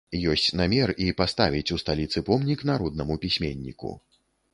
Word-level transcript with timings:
Ёсць 0.31 0.45
намер 0.59 0.93
і 1.07 1.09
паставіць 1.19 1.73
у 1.75 1.77
сталіцы 1.83 2.23
помнік 2.29 2.65
народнаму 2.71 3.19
пісьменніку. 3.27 3.93